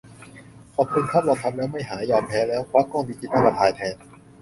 [0.75, 3.95] ขอบคุณครับ ลองทำแล้ว ไม่หาย: ยอมแพ้แล้ว ควักกล้องดิจิทัลมาถ่ายแทน